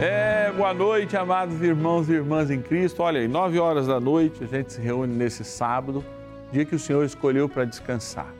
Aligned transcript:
É, 0.00 0.50
boa 0.52 0.74
noite, 0.74 1.16
amados 1.16 1.60
irmãos 1.62 2.08
e 2.08 2.12
irmãs 2.12 2.50
em 2.50 2.60
Cristo. 2.60 3.02
Olha 3.02 3.20
aí, 3.20 3.28
nove 3.28 3.58
horas 3.58 3.86
da 3.86 4.00
noite, 4.00 4.42
a 4.42 4.46
gente 4.46 4.72
se 4.72 4.80
reúne 4.80 5.14
nesse 5.14 5.44
sábado, 5.44 6.04
dia 6.50 6.64
que 6.64 6.74
o 6.74 6.78
Senhor 6.78 7.04
escolheu 7.04 7.48
para 7.48 7.64
descansar. 7.64 8.32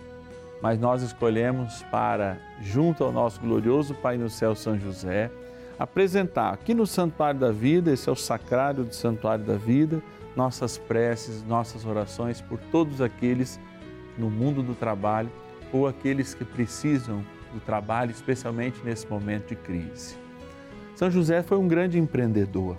Mas 0.61 0.79
nós 0.79 1.03
escolhemos 1.03 1.83
para, 1.91 2.39
junto 2.61 3.05
ao 3.05 3.13
nosso 3.13 3.41
glorioso 3.41 3.95
Pai 3.95 4.17
no 4.17 4.31
céu, 4.31 4.55
São 4.55 4.79
José, 4.79 5.31
apresentar 5.79 6.53
aqui 6.53 6.75
no 6.75 6.87
Santuário 6.87 7.39
da 7.39 7.53
Vida, 7.53 7.93
esse 7.93 8.09
é 8.09 8.13
o 8.13 8.17
sacrário 8.17 8.85
do 8.85 8.95
Santuário 8.95 9.45
da 9.45 9.57
Vida, 9.57 10.03
nossas 10.35 10.79
preces, 10.79 11.45
nossas 11.45 11.85
orações 11.85 12.41
por 12.41 12.59
todos 12.71 13.01
aqueles 13.01 13.61
no 14.19 14.31
mundo 14.31 14.63
do 14.63 14.75
trabalho 14.75 15.31
ou 15.73 15.87
aqueles 15.87 16.35
que 16.35 16.45
precisam 16.45 17.25
do 17.53 17.61
trabalho, 17.61 18.11
especialmente 18.11 18.81
nesse 18.85 19.07
momento 19.07 19.49
de 19.49 19.57
crise. 19.57 20.22
São 21.03 21.11
José 21.11 21.43
foi 21.43 21.59
um 21.59 21.67
grande 21.67 21.99
empreendedor, 21.99 22.79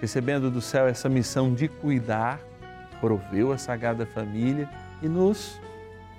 recebendo 0.00 0.50
do 0.50 0.62
céu 0.62 0.88
essa 0.88 1.06
missão 1.06 1.52
de 1.52 1.68
cuidar, 1.68 2.40
proveu 2.98 3.52
a 3.52 3.58
Sagrada 3.58 4.06
Família 4.06 4.66
e 5.02 5.06
nos 5.06 5.60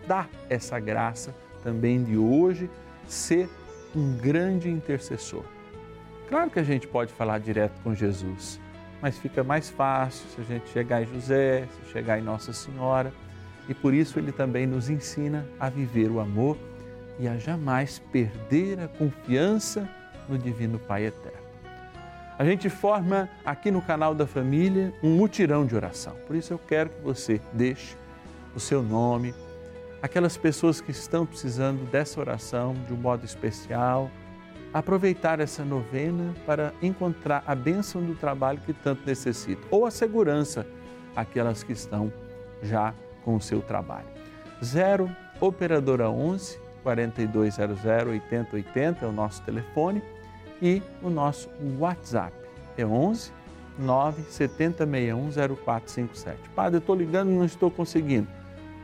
dá 0.07 0.27
essa 0.47 0.79
graça 0.79 1.33
também 1.63 2.03
de 2.03 2.15
hoje 2.15 2.69
ser 3.07 3.49
um 3.95 4.15
grande 4.15 4.69
intercessor. 4.69 5.43
Claro 6.29 6.51
que 6.51 6.59
a 6.59 6.63
gente 6.63 6.87
pode 6.87 7.11
falar 7.11 7.39
direto 7.39 7.81
com 7.81 7.95
Jesus, 7.95 8.59
mas 9.01 9.17
fica 9.17 9.43
mais 9.43 9.71
fácil 9.71 10.29
se 10.29 10.39
a 10.39 10.43
gente 10.43 10.69
chegar 10.69 11.01
em 11.01 11.07
José, 11.07 11.67
se 11.67 11.91
chegar 11.91 12.19
em 12.19 12.23
Nossa 12.23 12.53
Senhora, 12.53 13.11
e 13.67 13.73
por 13.73 13.91
isso 13.91 14.19
ele 14.19 14.31
também 14.31 14.67
nos 14.67 14.87
ensina 14.87 15.47
a 15.59 15.67
viver 15.67 16.11
o 16.11 16.19
amor 16.19 16.59
e 17.17 17.27
a 17.27 17.37
jamais 17.37 17.97
perder 18.11 18.79
a 18.79 18.87
confiança 18.87 19.89
no 20.27 20.37
Divino 20.37 20.79
Pai 20.79 21.05
Eterno. 21.05 21.43
A 22.37 22.43
gente 22.43 22.69
forma 22.69 23.29
aqui 23.45 23.69
no 23.69 23.81
canal 23.81 24.15
da 24.15 24.25
família 24.25 24.93
um 25.03 25.15
mutirão 25.15 25.65
de 25.65 25.75
oração. 25.75 26.15
Por 26.25 26.35
isso 26.35 26.51
eu 26.51 26.59
quero 26.59 26.89
que 26.89 27.01
você 27.01 27.39
deixe 27.53 27.95
o 28.55 28.59
seu 28.59 28.81
nome, 28.81 29.33
aquelas 30.01 30.35
pessoas 30.35 30.81
que 30.81 30.91
estão 30.91 31.25
precisando 31.25 31.89
dessa 31.89 32.19
oração 32.19 32.75
de 32.87 32.93
um 32.93 32.97
modo 32.97 33.23
especial, 33.23 34.09
aproveitar 34.73 35.39
essa 35.39 35.63
novena 35.63 36.33
para 36.45 36.73
encontrar 36.81 37.43
a 37.45 37.53
bênção 37.53 38.01
do 38.01 38.15
trabalho 38.15 38.59
que 38.65 38.73
tanto 38.73 39.05
necessitam, 39.05 39.63
ou 39.69 39.85
a 39.85 39.91
segurança, 39.91 40.65
aquelas 41.15 41.61
que 41.61 41.73
estão 41.73 42.11
já 42.61 42.93
com 43.23 43.35
o 43.35 43.41
seu 43.41 43.61
trabalho. 43.61 44.07
0 44.63 45.09
Operadora 45.39 46.09
11 46.09 46.62
4200 46.83 47.79
8080 48.09 49.05
é 49.05 49.07
o 49.07 49.11
nosso 49.11 49.41
telefone 49.41 50.03
e 50.61 50.83
o 51.01 51.09
nosso 51.09 51.49
WhatsApp 51.79 52.33
é 52.77 52.85
11 52.85 53.31
9 53.77 54.23
70610457. 54.23 56.35
Padre, 56.55 56.75
eu 56.75 56.79
estou 56.79 56.95
ligando 56.95 57.31
e 57.31 57.33
não 57.33 57.45
estou 57.45 57.71
conseguindo. 57.71 58.27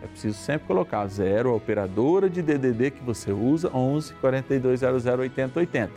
É 0.01 0.07
preciso 0.07 0.37
sempre 0.37 0.67
colocar 0.67 1.05
0, 1.05 1.49
a 1.49 1.55
operadora 1.55 2.29
de 2.29 2.41
DDD 2.41 2.91
que 2.91 3.03
você 3.03 3.31
usa, 3.31 3.69
11 3.73 4.13
4200 4.15 5.05
8080. 5.05 5.91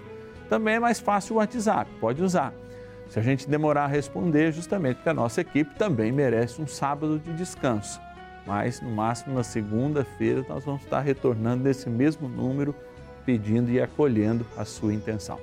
Também 0.49 0.75
é 0.75 0.81
mais 0.81 1.01
fácil 1.01 1.37
o 1.37 1.39
WhatsApp, 1.39 1.91
pode 2.01 2.23
usar. 2.23 2.53
Se 3.09 3.19
a 3.19 3.23
gente 3.23 3.49
demorar 3.49 3.85
a 3.85 3.87
responder, 3.87 4.53
justamente 4.53 4.97
porque 4.97 5.09
a 5.09 5.15
nossa 5.15 5.41
equipe 5.41 5.75
também 5.77 6.11
merece 6.11 6.61
um 6.61 6.67
sábado 6.67 7.19
de 7.19 7.33
descanso. 7.35 8.01
Mas 8.47 8.81
no 8.81 8.91
máximo 8.91 9.35
na 9.35 9.45
segunda-feira 9.45 10.45
nós 10.49 10.65
vamos 10.65 10.83
estar 10.83 11.01
retornando 11.01 11.65
nesse 11.65 11.89
mesmo 11.89 12.29
número, 12.29 12.75
pedindo 13.25 13.71
e 13.71 13.81
acolhendo 13.81 14.45
a 14.57 14.65
sua 14.65 14.93
intenção. 14.93 15.39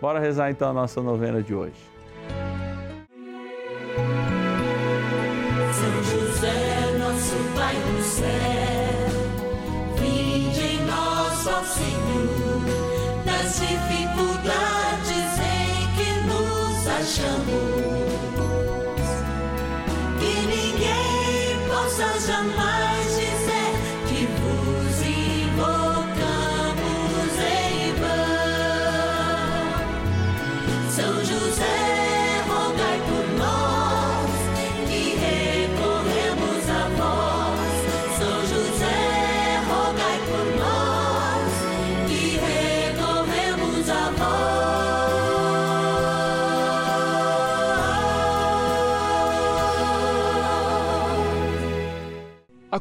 Bora 0.00 0.18
rezar 0.18 0.50
então 0.50 0.68
a 0.68 0.72
nossa 0.72 1.00
novena 1.00 1.42
de 1.42 1.54
hoje. 1.54 1.93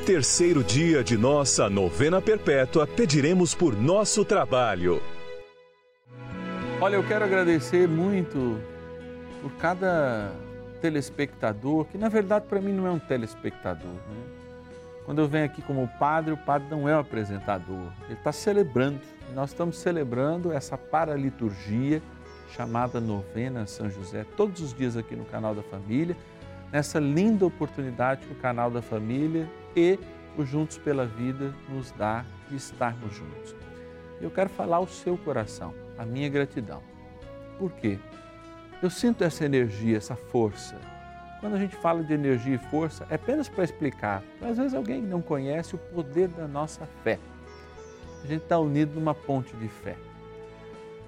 terceiro 0.00 0.64
dia 0.64 1.04
de 1.04 1.16
nossa 1.16 1.68
novena 1.68 2.20
perpétua, 2.22 2.86
pediremos 2.86 3.54
por 3.54 3.76
nosso 3.76 4.24
trabalho. 4.24 5.00
Olha, 6.80 6.96
eu 6.96 7.06
quero 7.06 7.24
agradecer 7.24 7.86
muito 7.86 8.58
por 9.42 9.52
cada 9.52 10.32
telespectador, 10.80 11.84
que 11.84 11.98
na 11.98 12.08
verdade 12.08 12.46
para 12.48 12.60
mim 12.60 12.72
não 12.72 12.86
é 12.86 12.90
um 12.90 12.98
telespectador. 12.98 13.92
Né? 13.92 14.22
Quando 15.04 15.20
eu 15.20 15.28
venho 15.28 15.44
aqui 15.44 15.60
como 15.60 15.86
padre, 15.98 16.32
o 16.32 16.36
padre 16.36 16.68
não 16.70 16.88
é 16.88 16.96
um 16.96 17.00
apresentador, 17.00 17.92
ele 18.06 18.14
está 18.14 18.32
celebrando. 18.32 19.00
Nós 19.34 19.50
estamos 19.50 19.76
celebrando 19.76 20.50
essa 20.50 20.78
paraliturgia 20.78 22.02
chamada 22.56 23.00
Novena 23.00 23.66
São 23.66 23.88
José, 23.90 24.24
todos 24.36 24.60
os 24.62 24.74
dias 24.74 24.96
aqui 24.96 25.14
no 25.14 25.24
canal 25.26 25.54
da 25.54 25.62
Família, 25.62 26.16
nessa 26.72 26.98
linda 26.98 27.44
oportunidade 27.44 28.26
que 28.26 28.32
o 28.32 28.36
canal 28.36 28.70
da 28.70 28.82
Família 28.82 29.48
e 29.76 29.98
o 30.36 30.44
Juntos 30.44 30.78
pela 30.78 31.06
Vida 31.06 31.54
nos 31.68 31.90
dá 31.92 32.24
de 32.48 32.56
estarmos 32.56 33.14
juntos. 33.14 33.54
Eu 34.20 34.30
quero 34.30 34.50
falar 34.50 34.76
ao 34.76 34.86
seu 34.86 35.16
coração, 35.16 35.74
a 35.98 36.04
minha 36.04 36.28
gratidão. 36.28 36.82
Por 37.58 37.72
quê? 37.72 37.98
Eu 38.82 38.90
sinto 38.90 39.24
essa 39.24 39.44
energia, 39.44 39.96
essa 39.96 40.16
força. 40.16 40.76
Quando 41.40 41.56
a 41.56 41.58
gente 41.58 41.76
fala 41.76 42.02
de 42.02 42.12
energia 42.12 42.54
e 42.54 42.70
força, 42.70 43.06
é 43.10 43.14
apenas 43.14 43.48
para 43.48 43.64
explicar. 43.64 44.22
Às 44.42 44.58
vezes 44.58 44.74
alguém 44.74 45.00
não 45.00 45.22
conhece 45.22 45.74
o 45.74 45.78
poder 45.78 46.28
da 46.28 46.46
nossa 46.46 46.86
fé. 47.02 47.18
A 48.22 48.26
gente 48.26 48.42
está 48.42 48.58
unido 48.58 48.94
numa 48.94 49.14
ponte 49.14 49.54
de 49.56 49.68
fé. 49.68 49.96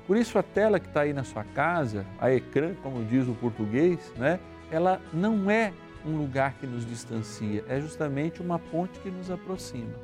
Por 0.06 0.16
isso 0.16 0.38
a 0.38 0.42
tela 0.42 0.80
que 0.80 0.86
está 0.86 1.02
aí 1.02 1.12
na 1.12 1.24
sua 1.24 1.44
casa, 1.44 2.04
a 2.18 2.32
ecrã, 2.32 2.74
como 2.82 3.04
diz 3.04 3.28
o 3.28 3.34
português, 3.34 4.12
né? 4.16 4.40
ela 4.70 5.00
não 5.12 5.50
é 5.50 5.72
um 6.04 6.16
lugar 6.16 6.54
que 6.54 6.66
nos 6.66 6.84
distancia, 6.84 7.64
é 7.68 7.80
justamente 7.80 8.40
uma 8.40 8.58
ponte 8.58 8.98
que 9.00 9.10
nos 9.10 9.30
aproxima. 9.30 9.94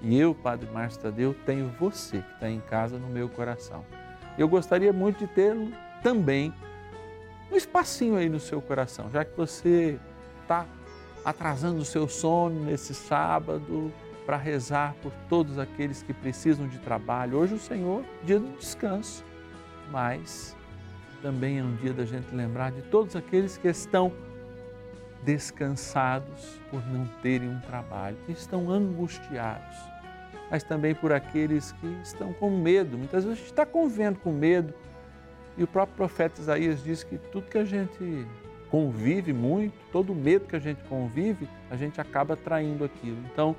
E 0.00 0.18
eu, 0.18 0.34
Padre 0.34 0.70
Márcio 0.70 1.00
Tadeu, 1.00 1.34
tenho 1.44 1.68
você 1.78 2.18
que 2.18 2.34
está 2.34 2.48
em 2.48 2.60
casa 2.60 2.98
no 2.98 3.08
meu 3.08 3.28
coração. 3.28 3.84
Eu 4.36 4.48
gostaria 4.48 4.92
muito 4.92 5.18
de 5.18 5.26
tê-lo 5.26 5.72
também 6.02 6.52
um 7.50 7.56
espacinho 7.56 8.16
aí 8.16 8.28
no 8.28 8.38
seu 8.38 8.60
coração, 8.60 9.10
já 9.10 9.24
que 9.24 9.36
você 9.36 9.98
está 10.42 10.66
atrasando 11.24 11.80
o 11.80 11.84
seu 11.84 12.08
sono 12.08 12.64
nesse 12.64 12.94
sábado 12.94 13.92
para 14.24 14.36
rezar 14.36 14.94
por 15.02 15.12
todos 15.28 15.58
aqueles 15.58 16.02
que 16.02 16.12
precisam 16.12 16.68
de 16.68 16.78
trabalho. 16.78 17.38
Hoje 17.38 17.54
o 17.54 17.58
Senhor, 17.58 18.04
dia 18.24 18.38
do 18.38 18.56
descanso, 18.58 19.24
mas 19.90 20.54
também 21.22 21.58
é 21.58 21.62
um 21.62 21.74
dia 21.76 21.92
da 21.92 22.04
gente 22.04 22.32
lembrar 22.34 22.70
de 22.70 22.82
todos 22.82 23.16
aqueles 23.16 23.56
que 23.56 23.68
estão 23.68 24.12
descansados 25.22 26.60
por 26.70 26.86
não 26.86 27.06
terem 27.22 27.48
um 27.48 27.60
trabalho, 27.60 28.16
que 28.26 28.32
estão 28.32 28.70
angustiados, 28.70 29.76
mas 30.50 30.62
também 30.62 30.94
por 30.94 31.12
aqueles 31.12 31.72
que 31.72 31.86
estão 32.02 32.32
com 32.32 32.50
medo. 32.50 32.96
Muitas 32.96 33.24
vezes 33.24 33.38
a 33.38 33.40
gente 33.40 33.50
está 33.50 33.66
convivendo 33.66 34.18
com 34.20 34.32
medo 34.32 34.72
e 35.56 35.62
o 35.64 35.66
próprio 35.66 35.96
profeta 35.96 36.40
Isaías 36.40 36.82
diz 36.82 37.02
que 37.02 37.18
tudo 37.18 37.48
que 37.48 37.58
a 37.58 37.64
gente 37.64 38.26
convive 38.70 39.32
muito, 39.32 39.74
todo 39.90 40.14
medo 40.14 40.46
que 40.46 40.56
a 40.56 40.60
gente 40.60 40.82
convive, 40.84 41.48
a 41.70 41.76
gente 41.76 42.00
acaba 42.00 42.36
traindo 42.36 42.84
aquilo. 42.84 43.18
Então, 43.32 43.56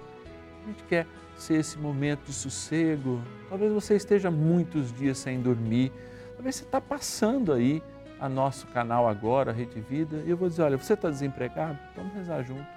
a 0.64 0.68
gente 0.68 0.84
quer 0.84 1.06
ser 1.36 1.56
esse 1.56 1.78
momento 1.78 2.26
de 2.26 2.34
sossego. 2.34 3.22
Talvez 3.50 3.72
você 3.74 3.96
esteja 3.96 4.30
muitos 4.30 4.94
dias 4.94 5.18
sem 5.18 5.42
dormir, 5.42 5.92
talvez 6.36 6.56
você 6.56 6.64
está 6.64 6.80
passando 6.80 7.52
aí 7.52 7.84
a 8.19 8.27
nosso 8.27 8.68
canal 8.68 9.07
agora, 9.07 9.51
Rede 9.51 9.80
Vida, 9.80 10.24
e 10.25 10.30
eu 10.30 10.38
vou 10.38 10.50
dizer, 10.50 10.63
olha, 10.63 10.77
você 10.77 10.94
está 10.94 11.10
desempregado? 11.10 11.77
Vamos 11.95 12.13
rezar 12.13 12.44
junto. 12.44 12.68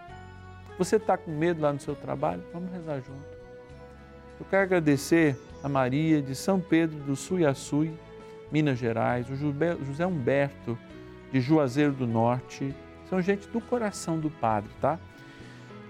Você 0.79 0.97
está 0.97 1.17
com 1.17 1.31
medo 1.31 1.61
lá 1.61 1.73
no 1.73 1.81
seu 1.81 1.95
trabalho? 1.95 2.43
Vamos 2.53 2.73
rezar 2.73 2.97
junto. 2.97 3.43
Eu 4.39 4.47
quero 4.49 4.63
agradecer 4.63 5.37
a 5.63 5.69
Maria 5.69 6.21
de 6.21 6.35
São 6.35 6.61
Pedro 6.61 6.99
do 7.01 7.15
Suiaçui, 7.15 7.93
Minas 8.51 8.79
Gerais, 8.79 9.29
o 9.31 9.37
José 9.37 10.07
Humberto 10.07 10.79
de 11.33 11.41
Juazeiro 11.41 11.93
do 11.93 12.07
Norte, 12.07 12.75
são 13.09 13.21
gente 13.21 13.49
do 13.49 13.61
coração 13.61 14.19
do 14.19 14.31
Padre, 14.31 14.71
tá? 14.81 14.99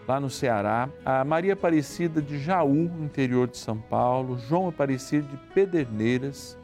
Lá 0.07 0.19
no 0.19 0.29
Ceará, 0.29 0.89
a 1.05 1.25
Maria 1.25 1.53
Aparecida 1.53 2.21
de 2.21 2.39
Jaú, 2.39 2.91
interior 3.01 3.49
de 3.49 3.57
São 3.57 3.79
Paulo, 3.79 4.39
João 4.39 4.69
Aparecido 4.69 5.29
de 5.29 5.37
Pederneiras, 5.53 6.59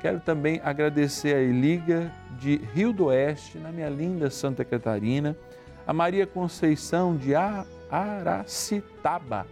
Quero 0.00 0.20
também 0.20 0.60
agradecer 0.62 1.34
a 1.34 1.40
Eliga 1.40 2.12
de 2.38 2.56
Rio 2.56 2.92
do 2.92 3.06
Oeste, 3.06 3.58
na 3.58 3.72
minha 3.72 3.88
linda 3.88 4.30
Santa 4.30 4.64
Catarina, 4.64 5.36
a 5.86 5.92
Maria 5.92 6.26
Conceição 6.26 7.16
de 7.16 7.34
Aracitaba, 7.90 9.46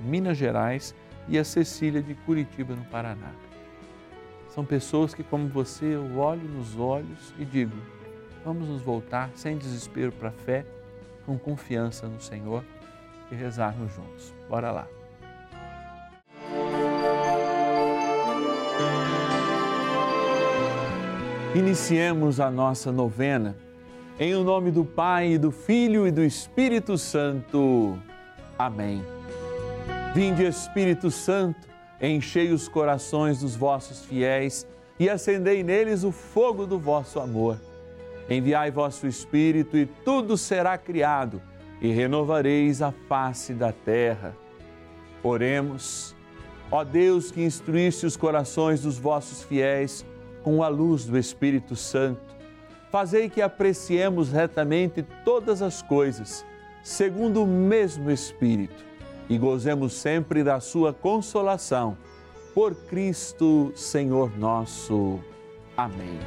Minas 0.00 0.36
Gerais, 0.36 0.94
e 1.28 1.38
a 1.38 1.44
Cecília 1.44 2.02
de 2.02 2.14
Curitiba, 2.14 2.74
no 2.74 2.84
Paraná. 2.86 3.30
São 4.48 4.64
pessoas 4.64 5.14
que, 5.14 5.22
como 5.22 5.48
você, 5.48 5.94
eu 5.94 6.18
olho 6.18 6.48
nos 6.48 6.76
olhos 6.76 7.32
e 7.38 7.44
digo: 7.44 7.76
vamos 8.44 8.68
nos 8.68 8.82
voltar 8.82 9.30
sem 9.34 9.56
desespero 9.56 10.12
para 10.12 10.30
a 10.30 10.32
fé, 10.32 10.66
com 11.24 11.38
confiança 11.38 12.06
no 12.06 12.20
Senhor 12.20 12.64
e 13.30 13.34
rezarmos 13.34 13.94
juntos. 13.94 14.34
Bora 14.48 14.72
lá. 14.72 15.01
Iniciemos 21.54 22.40
a 22.40 22.50
nossa 22.50 22.90
novena. 22.90 23.54
Em 24.18 24.34
o 24.34 24.42
nome 24.42 24.70
do 24.70 24.86
Pai, 24.86 25.36
do 25.36 25.50
Filho 25.50 26.06
e 26.06 26.10
do 26.10 26.22
Espírito 26.22 26.96
Santo. 26.96 27.98
Amém. 28.58 29.04
Vinde, 30.14 30.44
Espírito 30.46 31.10
Santo, 31.10 31.68
enchei 32.00 32.52
os 32.52 32.68
corações 32.68 33.40
dos 33.40 33.54
vossos 33.54 34.02
fiéis 34.02 34.66
e 34.98 35.10
acendei 35.10 35.62
neles 35.62 36.04
o 36.04 36.10
fogo 36.10 36.64
do 36.64 36.78
vosso 36.78 37.20
amor. 37.20 37.58
Enviai 38.30 38.70
vosso 38.70 39.06
Espírito 39.06 39.76
e 39.76 39.84
tudo 39.84 40.38
será 40.38 40.78
criado 40.78 41.42
e 41.82 41.92
renovareis 41.92 42.80
a 42.80 42.92
face 42.92 43.52
da 43.52 43.72
terra. 43.72 44.34
Oremos. 45.22 46.16
Ó 46.70 46.82
Deus 46.82 47.30
que 47.30 47.44
instruísse 47.44 48.06
os 48.06 48.16
corações 48.16 48.80
dos 48.80 48.96
vossos 48.96 49.42
fiéis, 49.42 50.02
com 50.42 50.62
a 50.62 50.68
luz 50.68 51.04
do 51.04 51.18
Espírito 51.18 51.74
Santo, 51.76 52.20
fazei 52.90 53.30
que 53.30 53.40
apreciemos 53.40 54.30
retamente 54.30 55.02
todas 55.24 55.62
as 55.62 55.80
coisas, 55.82 56.44
segundo 56.82 57.42
o 57.42 57.46
mesmo 57.46 58.10
Espírito, 58.10 58.84
e 59.28 59.38
gozemos 59.38 59.94
sempre 59.94 60.44
da 60.44 60.60
Sua 60.60 60.92
consolação. 60.92 61.96
Por 62.54 62.74
Cristo, 62.74 63.72
Senhor 63.74 64.36
nosso. 64.38 65.18
Amém. 65.74 66.18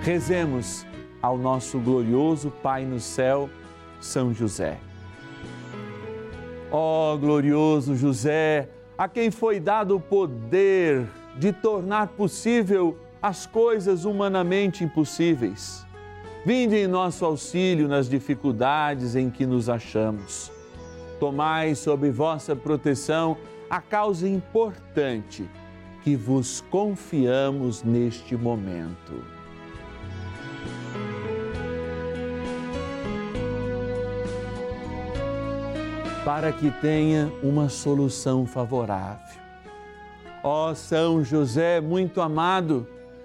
Rezemos 0.00 0.86
ao 1.20 1.36
nosso 1.36 1.78
glorioso 1.78 2.50
Pai 2.62 2.86
no 2.86 2.98
céu, 2.98 3.50
São 4.00 4.32
José. 4.32 4.78
Ó 6.70 7.12
oh, 7.14 7.18
glorioso 7.18 7.94
José, 7.94 8.68
a 8.96 9.08
quem 9.08 9.30
foi 9.30 9.60
dado 9.60 9.96
o 9.96 10.00
poder 10.00 11.06
de 11.36 11.52
tornar 11.52 12.08
possível 12.08 12.98
as 13.24 13.46
coisas 13.46 14.04
humanamente 14.04 14.84
impossíveis. 14.84 15.86
Vinde 16.44 16.76
em 16.76 16.86
nosso 16.86 17.24
auxílio 17.24 17.88
nas 17.88 18.06
dificuldades 18.06 19.16
em 19.16 19.30
que 19.30 19.46
nos 19.46 19.70
achamos. 19.70 20.52
Tomai 21.18 21.74
sob 21.74 22.10
vossa 22.10 22.54
proteção 22.54 23.34
a 23.70 23.80
causa 23.80 24.28
importante 24.28 25.48
que 26.02 26.14
vos 26.14 26.60
confiamos 26.70 27.82
neste 27.82 28.36
momento. 28.36 29.24
Para 36.26 36.52
que 36.52 36.70
tenha 36.70 37.32
uma 37.42 37.70
solução 37.70 38.44
favorável. 38.44 39.42
Ó 40.42 40.74
São 40.74 41.24
José, 41.24 41.80
muito 41.80 42.20
amado, 42.20 42.86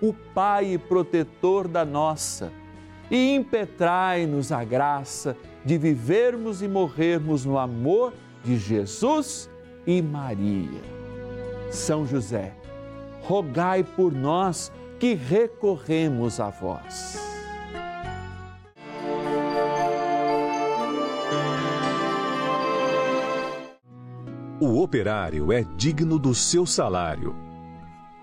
o 0.00 0.12
Pai 0.12 0.78
protetor 0.78 1.68
da 1.68 1.84
nossa, 1.84 2.52
e 3.10 3.34
impetrai-nos 3.34 4.52
a 4.52 4.62
graça 4.64 5.36
de 5.64 5.76
vivermos 5.76 6.62
e 6.62 6.68
morrermos 6.68 7.44
no 7.44 7.58
amor 7.58 8.12
de 8.44 8.56
Jesus 8.56 9.50
e 9.86 10.00
Maria. 10.00 10.80
São 11.70 12.06
José, 12.06 12.54
rogai 13.22 13.82
por 13.82 14.12
nós 14.12 14.72
que 14.98 15.14
recorremos 15.14 16.40
a 16.40 16.50
vós. 16.50 17.18
O 24.60 24.82
operário 24.82 25.52
é 25.52 25.62
digno 25.76 26.18
do 26.18 26.34
seu 26.34 26.66
salário 26.66 27.49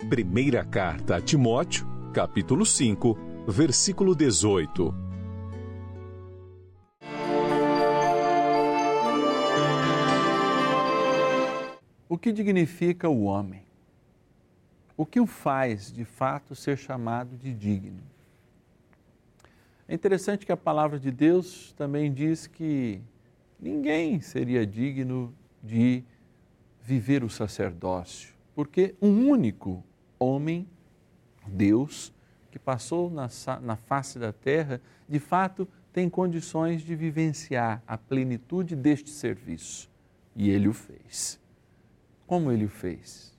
Primeira 0.05 0.63
carta 0.63 1.17
a 1.17 1.21
Timóteo, 1.21 1.85
capítulo 2.13 2.65
5, 2.65 3.17
versículo 3.45 4.15
18. 4.15 4.95
O 12.07 12.17
que 12.17 12.31
dignifica 12.31 13.09
o 13.09 13.23
homem? 13.23 13.63
O 14.95 15.05
que 15.05 15.19
o 15.19 15.25
faz, 15.25 15.91
de 15.91 16.05
fato, 16.05 16.55
ser 16.55 16.77
chamado 16.77 17.35
de 17.35 17.51
digno? 17.51 18.03
É 19.89 19.95
interessante 19.95 20.45
que 20.45 20.51
a 20.53 20.57
palavra 20.57 20.97
de 20.97 21.11
Deus 21.11 21.73
também 21.73 22.13
diz 22.13 22.47
que 22.47 23.01
ninguém 23.59 24.21
seria 24.21 24.65
digno 24.65 25.33
de 25.61 26.01
viver 26.81 27.25
o 27.25 27.29
sacerdócio 27.29 28.36
porque 28.57 28.95
um 28.99 29.29
único 29.29 29.83
homem, 30.17 30.67
Deus, 31.45 32.11
que 32.49 32.57
passou 32.57 33.07
na, 33.07 33.29
na 33.61 33.75
face 33.75 34.17
da 34.17 34.33
terra, 34.33 34.81
de 35.07 35.19
fato 35.19 35.67
tem 35.93 36.09
condições 36.09 36.81
de 36.81 36.95
vivenciar 36.95 37.83
a 37.85 37.99
plenitude 37.99 38.75
deste 38.75 39.11
serviço. 39.11 39.87
E 40.35 40.49
ele 40.49 40.67
o 40.67 40.73
fez. 40.73 41.39
Como 42.25 42.51
ele 42.51 42.65
o 42.65 42.69
fez? 42.69 43.31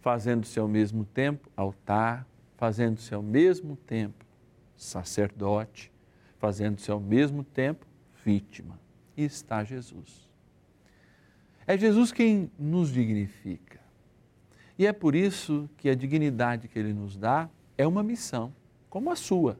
Fazendo-se 0.00 0.60
ao 0.60 0.68
mesmo 0.68 1.04
tempo 1.04 1.50
altar, 1.56 2.24
fazendo-se 2.56 3.12
ao 3.12 3.24
mesmo 3.24 3.74
tempo 3.74 4.24
sacerdote, 4.76 5.90
fazendo-se 6.38 6.92
ao 6.92 7.00
mesmo 7.00 7.42
tempo 7.42 7.84
vítima. 8.24 8.78
E 9.16 9.24
está 9.24 9.64
Jesus. 9.64 10.30
É 11.66 11.76
Jesus 11.76 12.12
quem 12.12 12.48
nos 12.56 12.92
dignifica. 12.92 13.65
E 14.78 14.86
é 14.86 14.92
por 14.92 15.14
isso 15.14 15.68
que 15.76 15.88
a 15.88 15.94
dignidade 15.94 16.68
que 16.68 16.78
ele 16.78 16.92
nos 16.92 17.16
dá 17.16 17.48
é 17.78 17.86
uma 17.86 18.02
missão, 18.02 18.52
como 18.90 19.10
a 19.10 19.16
sua: 19.16 19.58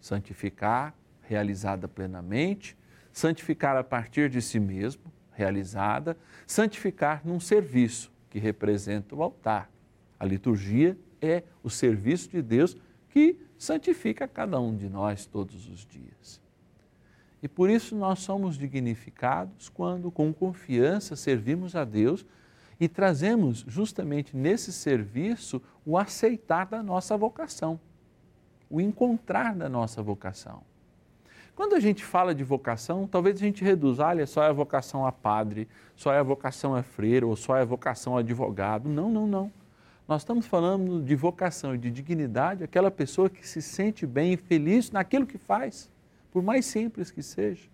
santificar, 0.00 0.94
realizada 1.22 1.88
plenamente, 1.88 2.76
santificar 3.12 3.76
a 3.76 3.84
partir 3.84 4.28
de 4.28 4.42
si 4.42 4.60
mesmo, 4.60 5.02
realizada, 5.32 6.16
santificar 6.46 7.22
num 7.24 7.40
serviço 7.40 8.12
que 8.28 8.38
representa 8.38 9.14
o 9.14 9.22
altar. 9.22 9.70
A 10.18 10.24
liturgia 10.24 10.98
é 11.20 11.42
o 11.62 11.70
serviço 11.70 12.30
de 12.30 12.42
Deus 12.42 12.76
que 13.10 13.38
santifica 13.56 14.28
cada 14.28 14.60
um 14.60 14.76
de 14.76 14.88
nós 14.88 15.26
todos 15.26 15.68
os 15.68 15.86
dias. 15.86 16.40
E 17.42 17.48
por 17.48 17.70
isso 17.70 17.96
nós 17.96 18.18
somos 18.18 18.58
dignificados 18.58 19.68
quando, 19.68 20.10
com 20.10 20.32
confiança, 20.32 21.14
servimos 21.14 21.76
a 21.76 21.84
Deus 21.84 22.26
e 22.80 22.88
trazemos 22.88 23.64
justamente 23.66 24.36
nesse 24.36 24.72
serviço 24.72 25.60
o 25.84 25.98
aceitar 25.98 26.66
da 26.66 26.82
nossa 26.82 27.16
vocação, 27.16 27.78
o 28.70 28.80
encontrar 28.80 29.54
da 29.54 29.68
nossa 29.68 30.02
vocação. 30.02 30.62
Quando 31.56 31.74
a 31.74 31.80
gente 31.80 32.04
fala 32.04 32.34
de 32.34 32.44
vocação, 32.44 33.08
talvez 33.08 33.36
a 33.36 33.40
gente 33.40 33.64
reduza, 33.64 34.06
olha, 34.06 34.26
só 34.26 34.44
é 34.44 34.48
a 34.48 34.52
vocação 34.52 35.04
a 35.04 35.10
padre, 35.10 35.66
só 35.96 36.12
é 36.12 36.18
a 36.18 36.22
vocação 36.22 36.74
a 36.74 36.84
freira, 36.84 37.26
ou 37.26 37.34
só 37.34 37.56
é 37.56 37.62
a 37.62 37.64
vocação 37.64 38.16
a 38.16 38.20
advogado. 38.20 38.88
Não, 38.88 39.10
não, 39.10 39.26
não. 39.26 39.52
Nós 40.06 40.22
estamos 40.22 40.46
falando 40.46 41.02
de 41.02 41.16
vocação 41.16 41.74
e 41.74 41.78
de 41.78 41.90
dignidade, 41.90 42.62
aquela 42.62 42.92
pessoa 42.92 43.28
que 43.28 43.46
se 43.46 43.60
sente 43.60 44.06
bem 44.06 44.34
e 44.34 44.36
feliz 44.36 44.92
naquilo 44.92 45.26
que 45.26 45.36
faz 45.36 45.90
por 46.30 46.42
mais 46.42 46.66
simples 46.66 47.10
que 47.10 47.22
seja. 47.22 47.68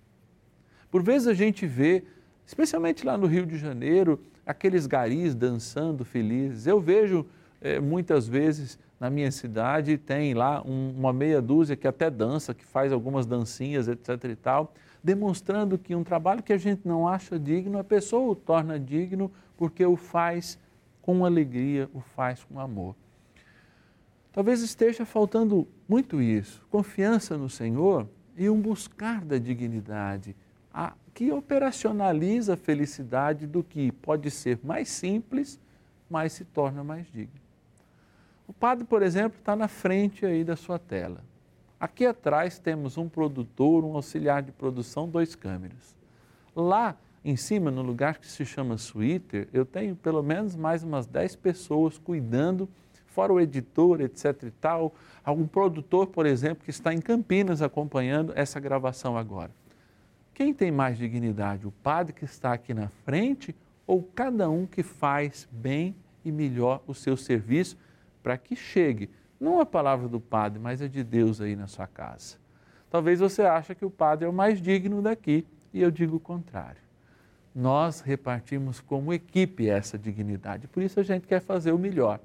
Por 0.90 1.02
vezes 1.02 1.28
a 1.28 1.34
gente 1.34 1.66
vê, 1.66 2.04
especialmente 2.46 3.04
lá 3.04 3.18
no 3.18 3.26
Rio 3.26 3.44
de 3.44 3.58
Janeiro, 3.58 4.20
aqueles 4.46 4.86
garis 4.86 5.34
dançando 5.34 6.04
felizes. 6.04 6.66
Eu 6.66 6.80
vejo 6.80 7.26
é, 7.60 7.80
muitas 7.80 8.28
vezes 8.28 8.78
na 9.00 9.10
minha 9.10 9.30
cidade, 9.30 9.98
tem 9.98 10.34
lá 10.34 10.62
um, 10.62 10.94
uma 10.96 11.12
meia 11.12 11.42
dúzia 11.42 11.76
que 11.76 11.86
até 11.86 12.10
dança, 12.10 12.54
que 12.54 12.64
faz 12.64 12.92
algumas 12.92 13.26
dancinhas, 13.26 13.88
etc. 13.88 14.24
e 14.24 14.36
tal, 14.36 14.72
demonstrando 15.02 15.76
que 15.76 15.94
um 15.94 16.04
trabalho 16.04 16.42
que 16.42 16.52
a 16.52 16.58
gente 16.58 16.86
não 16.86 17.06
acha 17.06 17.38
digno, 17.38 17.78
a 17.78 17.84
pessoa 17.84 18.32
o 18.32 18.34
torna 18.34 18.78
digno 18.78 19.30
porque 19.56 19.84
o 19.84 19.96
faz 19.96 20.58
com 21.02 21.24
alegria, 21.24 21.88
o 21.92 22.00
faz 22.00 22.42
com 22.44 22.58
amor. 22.58 22.94
Talvez 24.32 24.62
esteja 24.62 25.04
faltando 25.04 25.68
muito 25.88 26.20
isso, 26.20 26.64
confiança 26.70 27.36
no 27.36 27.48
Senhor 27.48 28.08
e 28.36 28.48
um 28.48 28.60
buscar 28.60 29.24
da 29.24 29.38
dignidade, 29.38 30.34
a, 30.72 30.94
que 31.14 31.30
operacionaliza 31.30 32.54
a 32.54 32.56
felicidade 32.56 33.46
do 33.46 33.62
que 33.62 33.92
pode 33.92 34.30
ser 34.30 34.58
mais 34.64 34.88
simples, 34.88 35.60
mas 36.10 36.32
se 36.32 36.44
torna 36.44 36.82
mais 36.82 37.06
digno. 37.06 37.40
O 38.46 38.52
padre, 38.52 38.84
por 38.84 39.02
exemplo, 39.02 39.38
está 39.38 39.54
na 39.54 39.68
frente 39.68 40.26
aí 40.26 40.42
da 40.42 40.56
sua 40.56 40.78
tela. 40.78 41.22
Aqui 41.78 42.04
atrás 42.04 42.58
temos 42.58 42.98
um 42.98 43.08
produtor, 43.08 43.84
um 43.84 43.94
auxiliar 43.94 44.42
de 44.42 44.52
produção, 44.52 45.08
dois 45.08 45.34
câmeras. 45.34 45.94
Lá 46.54 46.96
em 47.24 47.36
cima, 47.36 47.70
no 47.70 47.80
lugar 47.80 48.18
que 48.18 48.26
se 48.26 48.44
chama 48.44 48.76
suíter, 48.76 49.48
eu 49.52 49.64
tenho 49.64 49.96
pelo 49.96 50.22
menos 50.22 50.56
mais 50.56 50.82
umas 50.82 51.06
10 51.06 51.36
pessoas 51.36 51.96
cuidando 51.96 52.68
fora 53.06 53.32
o 53.32 53.40
editor, 53.40 54.00
etc 54.00 54.42
e 54.42 54.50
tal, 54.50 54.92
algum 55.24 55.46
produtor, 55.46 56.08
por 56.08 56.26
exemplo, 56.26 56.64
que 56.64 56.70
está 56.70 56.92
em 56.92 57.00
Campinas 57.00 57.62
acompanhando 57.62 58.32
essa 58.34 58.58
gravação 58.58 59.16
agora. 59.16 59.52
Quem 60.34 60.52
tem 60.52 60.72
mais 60.72 60.98
dignidade, 60.98 61.64
o 61.64 61.70
padre 61.70 62.12
que 62.12 62.24
está 62.24 62.52
aqui 62.52 62.74
na 62.74 62.88
frente 63.04 63.54
ou 63.86 64.02
cada 64.02 64.50
um 64.50 64.66
que 64.66 64.82
faz 64.82 65.48
bem 65.50 65.94
e 66.24 66.32
melhor 66.32 66.82
o 66.88 66.92
seu 66.92 67.16
serviço 67.16 67.78
para 68.20 68.36
que 68.36 68.56
chegue, 68.56 69.08
não 69.38 69.60
a 69.60 69.66
palavra 69.66 70.08
do 70.08 70.18
padre, 70.18 70.58
mas 70.58 70.82
a 70.82 70.88
de 70.88 71.04
Deus 71.04 71.40
aí 71.40 71.54
na 71.54 71.68
sua 71.68 71.86
casa. 71.86 72.36
Talvez 72.90 73.20
você 73.20 73.42
ache 73.42 73.76
que 73.76 73.84
o 73.84 73.90
padre 73.90 74.24
é 74.24 74.28
o 74.28 74.32
mais 74.32 74.60
digno 74.60 75.00
daqui 75.00 75.46
e 75.72 75.80
eu 75.80 75.90
digo 75.90 76.16
o 76.16 76.20
contrário. 76.20 76.82
Nós 77.54 78.00
repartimos 78.00 78.80
como 78.80 79.12
equipe 79.12 79.68
essa 79.68 79.96
dignidade, 79.96 80.66
por 80.66 80.82
isso 80.82 80.98
a 80.98 81.04
gente 81.04 81.28
quer 81.28 81.40
fazer 81.40 81.70
o 81.70 81.78
melhor. 81.78 82.18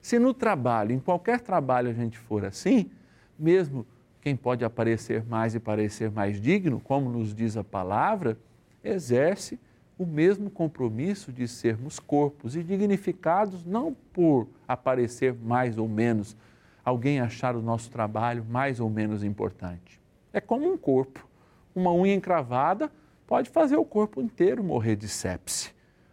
Se 0.00 0.20
no 0.20 0.32
trabalho, 0.32 0.92
em 0.92 1.00
qualquer 1.00 1.40
trabalho 1.40 1.90
a 1.90 1.92
gente 1.92 2.16
for 2.16 2.44
assim, 2.44 2.90
mesmo 3.36 3.84
quem 4.20 4.36
pode 4.36 4.64
aparecer 4.64 5.24
mais 5.24 5.54
e 5.54 5.60
parecer 5.60 6.10
mais 6.10 6.40
digno, 6.40 6.80
como 6.80 7.10
nos 7.10 7.34
diz 7.34 7.56
a 7.56 7.64
palavra, 7.64 8.38
exerce 8.82 9.58
o 9.98 10.06
mesmo 10.06 10.50
compromisso 10.50 11.32
de 11.32 11.46
sermos 11.46 11.98
corpos 11.98 12.56
e 12.56 12.62
dignificados 12.62 13.64
não 13.64 13.94
por 14.12 14.48
aparecer 14.66 15.34
mais 15.34 15.76
ou 15.78 15.88
menos, 15.88 16.36
alguém 16.84 17.20
achar 17.20 17.54
o 17.54 17.62
nosso 17.62 17.90
trabalho 17.90 18.44
mais 18.48 18.80
ou 18.80 18.88
menos 18.88 19.22
importante. 19.22 20.00
É 20.32 20.40
como 20.40 20.72
um 20.72 20.76
corpo. 20.76 21.26
Uma 21.74 21.92
unha 21.92 22.14
encravada 22.14 22.90
pode 23.26 23.50
fazer 23.50 23.76
o 23.76 23.84
corpo 23.84 24.20
inteiro 24.20 24.64
morrer 24.64 24.96
de 24.96 25.08
sepse 25.08 25.72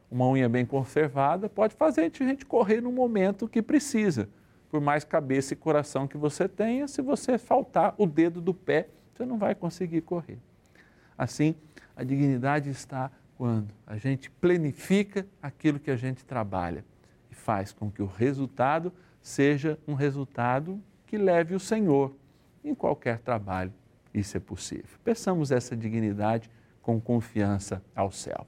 uma 0.09 0.27
unha 0.27 0.47
bem 0.47 0.65
conservada 0.65 1.49
pode 1.49 1.75
fazer 1.75 2.11
a 2.19 2.23
gente 2.23 2.45
correr 2.45 2.81
no 2.81 2.91
momento 2.91 3.47
que 3.47 3.61
precisa. 3.61 4.29
Por 4.69 4.81
mais 4.81 5.03
cabeça 5.03 5.53
e 5.53 5.55
coração 5.55 6.07
que 6.07 6.17
você 6.17 6.47
tenha, 6.47 6.87
se 6.87 7.01
você 7.01 7.37
faltar 7.37 7.95
o 7.97 8.05
dedo 8.05 8.41
do 8.41 8.53
pé, 8.53 8.89
você 9.13 9.25
não 9.25 9.37
vai 9.37 9.55
conseguir 9.55 10.01
correr. 10.01 10.39
Assim, 11.17 11.55
a 11.95 12.03
dignidade 12.03 12.69
está 12.69 13.11
quando 13.35 13.73
a 13.85 13.97
gente 13.97 14.29
planifica 14.29 15.25
aquilo 15.41 15.79
que 15.79 15.91
a 15.91 15.95
gente 15.95 16.25
trabalha 16.25 16.83
e 17.31 17.35
faz 17.35 17.71
com 17.71 17.89
que 17.89 18.01
o 18.01 18.07
resultado 18.07 18.91
seja 19.21 19.79
um 19.87 19.93
resultado 19.93 20.81
que 21.05 21.17
leve 21.17 21.55
o 21.55 21.59
Senhor 21.59 22.15
em 22.63 22.75
qualquer 22.75 23.19
trabalho. 23.19 23.73
Isso 24.13 24.37
é 24.37 24.39
possível. 24.39 24.97
Peçamos 25.03 25.51
essa 25.51 25.75
dignidade 25.75 26.49
com 26.81 26.99
confiança 26.99 27.83
ao 27.95 28.11
céu. 28.11 28.47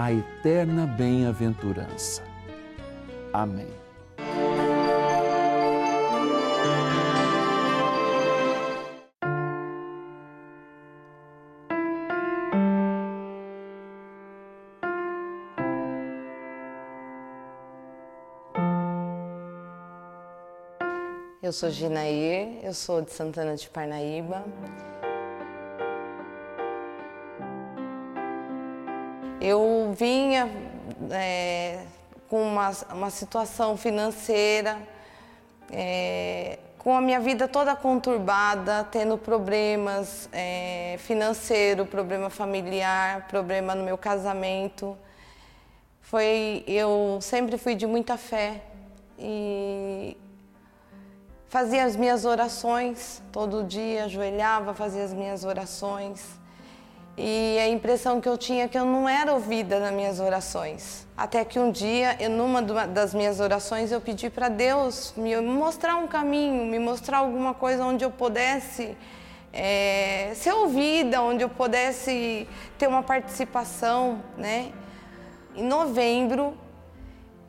a 0.00 0.12
eterna 0.12 0.86
bem-aventurança. 0.86 2.22
Amém. 3.32 3.66
Eu 21.42 21.52
sou 21.52 21.70
Ginair, 21.70 22.60
eu 22.62 22.72
sou 22.72 23.02
de 23.02 23.10
Santana 23.10 23.56
de 23.56 23.68
Parnaíba. 23.68 24.44
Eu 29.50 29.94
vinha 29.96 30.46
é, 31.10 31.82
com 32.28 32.42
uma, 32.42 32.70
uma 32.92 33.08
situação 33.08 33.78
financeira, 33.78 34.76
é, 35.72 36.58
com 36.76 36.94
a 36.94 37.00
minha 37.00 37.18
vida 37.18 37.48
toda 37.48 37.74
conturbada, 37.74 38.86
tendo 38.92 39.16
problemas 39.16 40.28
é, 40.34 40.96
financeiro, 40.98 41.86
problema 41.86 42.28
familiar, 42.28 43.26
problema 43.26 43.74
no 43.74 43.82
meu 43.82 43.96
casamento. 43.96 44.94
Foi, 46.02 46.62
eu 46.66 47.18
sempre 47.22 47.56
fui 47.56 47.74
de 47.74 47.86
muita 47.86 48.18
fé 48.18 48.60
e 49.18 50.14
fazia 51.48 51.86
as 51.86 51.96
minhas 51.96 52.26
orações 52.26 53.22
todo 53.32 53.64
dia, 53.64 54.04
ajoelhava, 54.04 54.74
fazia 54.74 55.04
as 55.04 55.14
minhas 55.14 55.42
orações. 55.42 56.38
E 57.20 57.58
a 57.58 57.66
impressão 57.66 58.20
que 58.20 58.28
eu 58.28 58.38
tinha 58.38 58.66
é 58.66 58.68
que 58.68 58.78
eu 58.78 58.84
não 58.84 59.08
era 59.08 59.34
ouvida 59.34 59.80
nas 59.80 59.92
minhas 59.92 60.20
orações. 60.20 61.04
Até 61.16 61.44
que 61.44 61.58
um 61.58 61.72
dia, 61.72 62.16
eu, 62.20 62.30
numa 62.30 62.62
das 62.62 63.12
minhas 63.12 63.40
orações, 63.40 63.90
eu 63.90 64.00
pedi 64.00 64.30
para 64.30 64.48
Deus 64.48 65.12
me 65.16 65.34
mostrar 65.40 65.96
um 65.96 66.06
caminho, 66.06 66.64
me 66.64 66.78
mostrar 66.78 67.18
alguma 67.18 67.52
coisa 67.52 67.84
onde 67.84 68.04
eu 68.04 68.10
pudesse 68.12 68.96
é, 69.52 70.30
ser 70.36 70.52
ouvida, 70.52 71.20
onde 71.20 71.42
eu 71.42 71.48
pudesse 71.48 72.46
ter 72.78 72.86
uma 72.86 73.02
participação, 73.02 74.22
né? 74.36 74.70
Em 75.56 75.64
novembro, 75.64 76.56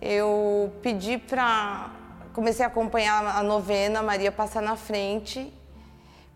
eu 0.02 0.74
pedi 0.82 1.20
para 1.20 1.92
comecei 2.34 2.66
a 2.66 2.70
acompanhar 2.70 3.38
a 3.38 3.44
novena 3.44 4.02
Maria 4.02 4.32
Passa 4.32 4.62
na 4.62 4.76
Frente, 4.76 5.54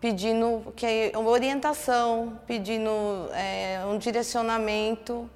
pedindo 0.04 0.70
que 0.76 1.12
uma 1.16 1.30
orientação, 1.30 2.38
pedindo 2.46 2.90
é, 3.32 3.80
um 3.86 3.96
direcionamento. 3.96 5.30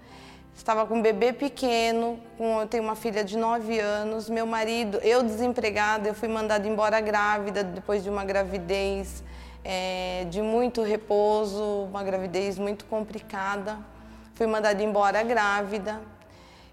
Estava 0.54 0.84
com 0.84 0.96
um 0.96 1.00
bebê 1.00 1.32
pequeno, 1.32 2.20
com, 2.36 2.60
eu 2.60 2.66
tenho 2.66 2.82
uma 2.82 2.94
filha 2.94 3.24
de 3.24 3.38
9 3.38 3.80
anos, 3.80 4.28
meu 4.28 4.46
marido, 4.46 4.98
eu 4.98 5.22
desempregada, 5.22 6.10
eu 6.10 6.12
fui 6.12 6.28
mandada 6.28 6.68
embora 6.68 7.00
grávida 7.00 7.64
depois 7.64 8.02
de 8.02 8.10
uma 8.10 8.26
gravidez 8.26 9.24
é, 9.64 10.26
de 10.28 10.42
muito 10.42 10.82
repouso, 10.82 11.64
uma 11.84 12.02
gravidez 12.02 12.58
muito 12.58 12.84
complicada. 12.84 13.78
Fui 14.34 14.46
mandada 14.46 14.82
embora 14.82 15.22
grávida. 15.22 15.98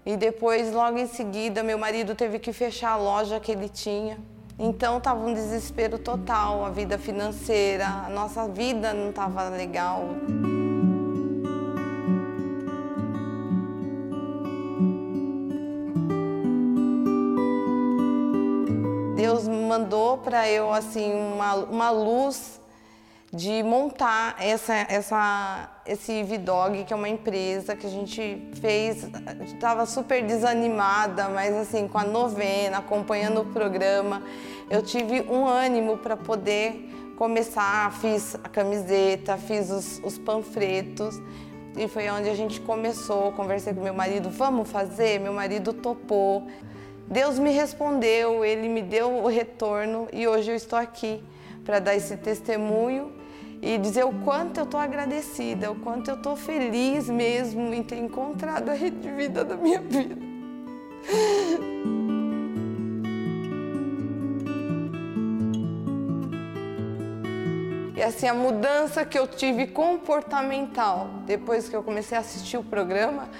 E 0.04 0.18
depois, 0.18 0.70
logo 0.70 0.98
em 0.98 1.06
seguida, 1.06 1.62
meu 1.62 1.78
marido 1.78 2.14
teve 2.14 2.38
que 2.38 2.52
fechar 2.52 2.90
a 2.90 2.96
loja 2.96 3.40
que 3.40 3.50
ele 3.50 3.70
tinha. 3.70 4.18
Então 4.58 4.96
estava 4.96 5.20
um 5.20 5.34
desespero 5.34 5.98
total, 5.98 6.64
a 6.64 6.70
vida 6.70 6.96
financeira, 6.96 7.86
a 8.06 8.08
nossa 8.08 8.48
vida 8.48 8.94
não 8.94 9.10
estava 9.10 9.50
legal. 9.50 10.08
Deus 19.14 19.46
mandou 19.46 20.18
para 20.18 20.48
eu 20.48 20.72
assim 20.72 21.12
uma, 21.12 21.54
uma 21.54 21.90
luz 21.90 22.58
de 23.36 23.62
montar 23.62 24.34
essa, 24.40 24.74
essa, 24.88 25.68
esse 25.84 26.22
Vidog, 26.22 26.84
que 26.84 26.92
é 26.92 26.96
uma 26.96 27.08
empresa 27.08 27.76
que 27.76 27.86
a 27.86 27.90
gente 27.90 28.48
fez, 28.58 29.06
estava 29.44 29.84
super 29.84 30.24
desanimada, 30.24 31.28
mas 31.28 31.54
assim, 31.54 31.86
com 31.86 31.98
a 31.98 32.04
novena, 32.04 32.78
acompanhando 32.78 33.42
o 33.42 33.44
programa, 33.44 34.22
eu 34.70 34.82
tive 34.82 35.20
um 35.30 35.46
ânimo 35.46 35.98
para 35.98 36.16
poder 36.16 36.90
começar, 37.18 37.92
fiz 38.00 38.34
a 38.42 38.48
camiseta, 38.48 39.36
fiz 39.36 39.70
os, 39.70 40.00
os 40.02 40.16
panfletos, 40.16 41.20
e 41.76 41.86
foi 41.88 42.08
onde 42.08 42.30
a 42.30 42.34
gente 42.34 42.58
começou, 42.62 43.32
conversei 43.32 43.74
com 43.74 43.82
meu 43.82 43.92
marido, 43.92 44.30
vamos 44.30 44.70
fazer? 44.70 45.20
Meu 45.20 45.34
marido 45.34 45.74
topou. 45.74 46.46
Deus 47.06 47.38
me 47.38 47.50
respondeu, 47.50 48.42
ele 48.42 48.66
me 48.66 48.80
deu 48.80 49.12
o 49.12 49.28
retorno 49.28 50.08
e 50.10 50.26
hoje 50.26 50.52
eu 50.52 50.56
estou 50.56 50.78
aqui 50.78 51.22
para 51.66 51.78
dar 51.78 51.94
esse 51.94 52.16
testemunho 52.16 53.25
e 53.62 53.78
dizer 53.78 54.04
o 54.04 54.12
quanto 54.24 54.58
eu 54.58 54.64
estou 54.64 54.78
agradecida, 54.78 55.70
o 55.70 55.76
quanto 55.76 56.10
eu 56.10 56.16
estou 56.16 56.36
feliz 56.36 57.08
mesmo 57.08 57.72
em 57.72 57.82
ter 57.82 57.96
encontrado 57.96 58.68
a 58.68 58.74
rede 58.74 58.98
de 58.98 59.10
vida 59.10 59.44
da 59.44 59.56
minha 59.56 59.80
vida. 59.80 60.16
E 67.96 68.02
assim, 68.02 68.28
a 68.28 68.34
mudança 68.34 69.06
que 69.06 69.18
eu 69.18 69.26
tive 69.26 69.68
comportamental 69.68 71.08
depois 71.24 71.66
que 71.66 71.74
eu 71.74 71.82
comecei 71.82 72.16
a 72.16 72.20
assistir 72.20 72.58
o 72.58 72.62
programa, 72.62 73.30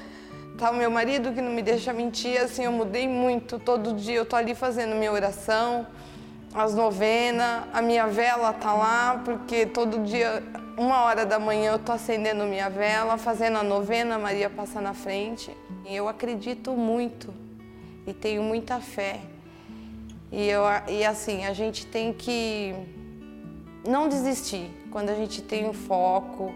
tá 0.57 0.71
o 0.71 0.75
meu 0.75 0.91
marido 0.91 1.31
que 1.33 1.43
não 1.43 1.53
me 1.53 1.61
deixa 1.61 1.93
mentir, 1.93 2.41
assim, 2.41 2.65
eu 2.65 2.73
mudei 2.73 3.07
muito. 3.07 3.59
Todo 3.59 3.93
dia 3.93 4.15
eu 4.15 4.25
tô 4.25 4.35
ali 4.35 4.55
fazendo 4.55 4.97
minha 4.97 5.13
oração, 5.13 5.87
as 6.57 6.75
novenas, 6.75 7.65
a 7.71 7.83
minha 7.83 8.07
vela 8.07 8.51
tá 8.51 8.73
lá, 8.73 9.21
porque 9.23 9.67
todo 9.67 10.03
dia, 10.05 10.43
uma 10.79 11.03
hora 11.03 11.27
da 11.27 11.39
manhã, 11.39 11.73
eu 11.73 11.79
tô 11.79 11.93
acendendo 11.93 12.45
minha 12.45 12.71
vela, 12.71 13.19
fazendo 13.19 13.59
a 13.59 13.63
novena, 13.63 14.19
Maria 14.19 14.49
passa 14.49 14.81
na 14.81 14.95
frente. 14.95 15.55
E 15.85 15.95
eu 15.95 16.09
acredito 16.09 16.73
muito 16.73 17.33
e 18.07 18.15
tenho 18.15 18.43
muita 18.43 18.81
fé. 18.81 19.21
E, 20.33 20.49
eu, 20.49 20.63
e 20.89 21.05
assim, 21.05 21.45
a 21.45 21.53
gente 21.53 21.85
tem 21.85 22.15
que 22.15 22.75
não 23.87 24.09
desistir 24.09 24.71
quando 24.91 25.11
a 25.11 25.15
gente 25.15 25.43
tem 25.43 25.69
um 25.69 25.75
foco. 25.75 26.55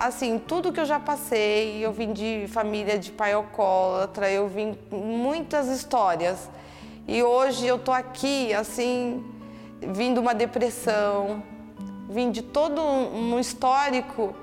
Assim, 0.00 0.38
tudo 0.38 0.72
que 0.72 0.80
eu 0.80 0.86
já 0.86 0.98
passei, 0.98 1.84
eu 1.84 1.92
vim 1.92 2.14
de 2.14 2.46
família 2.48 2.98
de 2.98 3.12
pai 3.12 3.34
alcoólatra, 3.34 4.30
eu 4.30 4.48
vim 4.48 4.78
muitas 4.90 5.68
histórias. 5.68 6.48
E 7.06 7.22
hoje 7.22 7.66
eu 7.66 7.78
tô 7.78 7.90
aqui, 7.90 8.54
assim, 8.54 9.24
vim 9.80 10.14
de 10.14 10.20
uma 10.20 10.34
depressão, 10.34 11.42
vim 12.08 12.30
de 12.30 12.42
todo 12.42 12.80
um 12.80 13.40
histórico. 13.40 14.34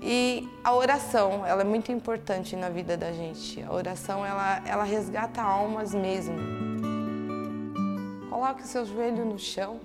E 0.00 0.48
a 0.62 0.74
oração, 0.74 1.46
ela 1.46 1.62
é 1.62 1.64
muito 1.64 1.90
importante 1.90 2.56
na 2.56 2.68
vida 2.68 2.96
da 2.96 3.12
gente. 3.12 3.62
A 3.62 3.72
oração, 3.72 4.26
ela, 4.26 4.60
ela 4.66 4.84
resgata 4.84 5.40
almas 5.40 5.94
mesmo. 5.94 6.36
Coloque 8.28 8.66
seu 8.66 8.84
joelho 8.84 9.24
no 9.24 9.38
chão 9.38 9.80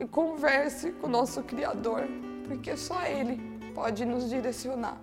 e 0.00 0.06
converse 0.06 0.92
com 0.92 1.06
o 1.06 1.10
nosso 1.10 1.42
Criador, 1.42 2.08
porque 2.46 2.76
só 2.76 3.02
Ele 3.04 3.36
pode 3.74 4.04
nos 4.04 4.28
direcionar, 4.28 4.96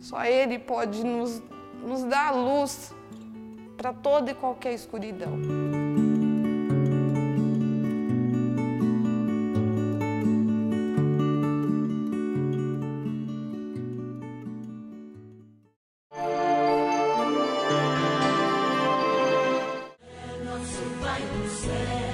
só 0.00 0.24
Ele 0.24 0.58
pode 0.58 1.04
nos, 1.04 1.42
nos 1.82 2.02
dar 2.04 2.30
luz 2.30 2.94
para 3.82 3.92
toda 3.92 4.30
e 4.30 4.34
qualquer 4.34 4.74
escuridão. 4.74 5.40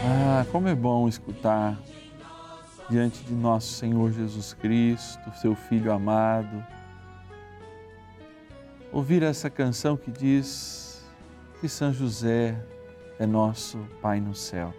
Ah, 0.07 0.46
como 0.50 0.68
é 0.68 0.74
bom 0.74 1.07
escutar 1.07 1.78
diante 2.88 3.22
de 3.24 3.35
nosso 3.35 3.74
Senhor 3.74 4.11
Jesus 4.11 4.54
Cristo, 4.54 5.31
seu 5.38 5.54
Filho 5.54 5.92
amado, 5.92 6.64
ouvir 8.90 9.22
essa 9.22 9.50
canção 9.50 9.98
que 9.98 10.11
diz 10.11 10.88
que 11.61 11.68
São 11.68 11.92
José 11.92 12.57
é 13.18 13.27
nosso 13.27 13.79
Pai 14.01 14.21
no 14.21 14.35
céu. 14.35 14.73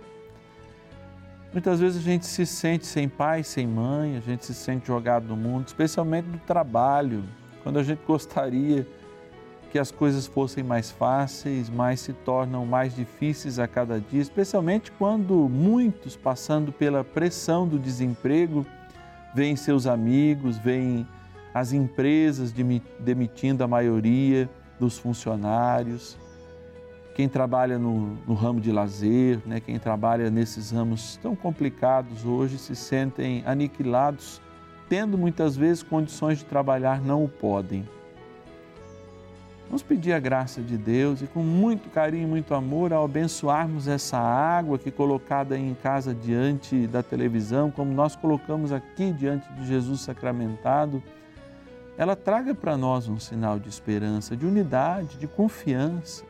Muitas 1.51 1.79
vezes 1.79 1.97
a 1.97 2.03
gente 2.03 2.25
se 2.25 2.45
sente 2.45 2.85
sem 2.85 3.09
pai, 3.09 3.43
sem 3.43 3.67
mãe, 3.67 4.15
a 4.15 4.19
gente 4.19 4.45
se 4.45 4.53
sente 4.53 4.87
jogado 4.87 5.27
no 5.27 5.35
mundo, 5.35 5.67
especialmente 5.67 6.27
no 6.27 6.37
trabalho, 6.37 7.23
quando 7.63 7.79
a 7.79 7.83
gente 7.83 8.01
gostaria 8.05 8.87
que 9.71 9.79
as 9.79 9.91
coisas 9.91 10.27
fossem 10.27 10.63
mais 10.63 10.91
fáceis, 10.91 11.69
mas 11.69 12.01
se 12.01 12.13
tornam 12.13 12.65
mais 12.65 12.95
difíceis 12.95 13.57
a 13.57 13.67
cada 13.67 13.99
dia, 13.99 14.21
especialmente 14.21 14.91
quando 14.91 15.49
muitos, 15.49 16.15
passando 16.15 16.71
pela 16.71 17.03
pressão 17.03 17.67
do 17.67 17.79
desemprego, 17.79 18.65
veem 19.33 19.55
seus 19.55 19.87
amigos, 19.87 20.57
veem 20.59 21.05
as 21.51 21.73
empresas 21.73 22.53
demitindo 22.99 23.63
a 23.63 23.67
maioria 23.67 24.47
dos 24.79 24.99
funcionários 24.99 26.17
quem 27.19 27.27
trabalha 27.27 27.77
no, 27.77 28.17
no, 28.25 28.33
ramo 28.33 28.61
de 28.61 28.71
lazer, 28.71 29.41
né, 29.45 29.59
quem 29.59 29.77
trabalha 29.77 30.31
nesses 30.31 30.71
ramos 30.71 31.17
tão 31.21 31.35
complicados 31.35 32.23
hoje, 32.23 32.57
se 32.57 32.73
sentem 32.77 33.43
aniquilados, 33.45 34.41
tendo 34.87 35.17
muitas 35.17 35.57
vezes 35.57 35.83
condições 35.83 36.37
de 36.37 36.45
trabalhar, 36.45 37.01
não 37.01 37.25
o 37.25 37.27
podem. 37.27 37.85
Vamos 39.65 39.83
pedir 39.83 40.13
a 40.13 40.19
graça 40.19 40.61
de 40.61 40.77
Deus 40.77 41.21
e 41.21 41.27
com 41.27 41.43
muito 41.43 41.89
carinho 41.89 42.23
e 42.23 42.25
muito 42.25 42.53
amor, 42.53 42.93
ao 42.93 43.03
abençoarmos 43.03 43.89
essa 43.89 44.17
água 44.17 44.79
que 44.79 44.89
colocada 44.89 45.57
em 45.57 45.73
casa 45.73 46.15
diante 46.15 46.87
da 46.87 47.03
televisão, 47.03 47.69
como 47.69 47.91
nós 47.91 48.15
colocamos 48.15 48.71
aqui 48.71 49.11
diante 49.11 49.45
de 49.55 49.67
Jesus 49.67 49.99
sacramentado, 49.99 51.03
ela 51.97 52.15
traga 52.15 52.55
para 52.55 52.77
nós 52.77 53.09
um 53.09 53.19
sinal 53.19 53.59
de 53.59 53.67
esperança, 53.67 54.37
de 54.37 54.45
unidade, 54.45 55.17
de 55.17 55.27
confiança 55.27 56.28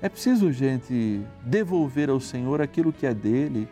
é 0.00 0.08
preciso, 0.08 0.52
gente, 0.52 1.22
devolver 1.42 2.10
ao 2.10 2.20
Senhor 2.20 2.60
aquilo 2.60 2.92
que 2.92 3.06
é 3.06 3.14
dele. 3.14 3.68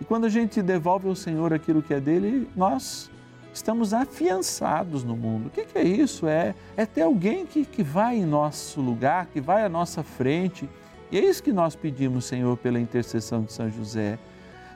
E 0.00 0.04
quando 0.04 0.26
a 0.26 0.28
gente 0.28 0.60
devolve 0.60 1.08
ao 1.08 1.14
Senhor 1.14 1.52
aquilo 1.54 1.82
que 1.82 1.94
é 1.94 2.00
dele, 2.00 2.48
nós 2.54 3.10
estamos 3.52 3.94
afiançados 3.94 5.04
no 5.04 5.16
mundo. 5.16 5.46
O 5.46 5.50
que, 5.50 5.66
é 5.78 5.82
isso? 5.82 6.26
É, 6.26 6.54
é 6.76 6.84
ter 6.84 7.02
alguém 7.02 7.46
que, 7.46 7.64
que 7.64 7.82
vai 7.82 8.16
em 8.16 8.26
nosso 8.26 8.80
lugar, 8.80 9.26
que 9.26 9.40
vai 9.40 9.64
à 9.64 9.68
nossa 9.68 10.02
frente. 10.02 10.68
E 11.10 11.16
é 11.16 11.24
isso 11.24 11.42
que 11.42 11.52
nós 11.52 11.74
pedimos, 11.74 12.24
Senhor, 12.24 12.56
pela 12.56 12.78
intercessão 12.80 13.42
de 13.42 13.52
São 13.52 13.70
José. 13.70 14.18